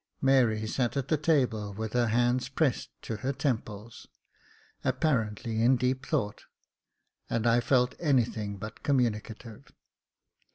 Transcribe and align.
Mary 0.19 0.65
sat 0.65 0.97
at 0.97 1.09
the 1.09 1.15
table, 1.15 1.73
with 1.75 1.93
her 1.93 2.07
hands 2.07 2.49
pressed 2.49 2.89
to 3.03 3.17
her 3.17 3.31
temples, 3.31 4.07
apparently 4.83 5.61
in 5.61 5.75
deep 5.77 6.07
thought; 6.07 6.45
and 7.29 7.45
I 7.45 7.59
felt 7.59 7.93
anything 7.99 8.57
but 8.57 8.81
communicative. 8.81 9.71